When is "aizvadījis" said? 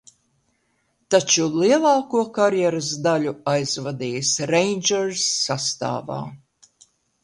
3.55-4.35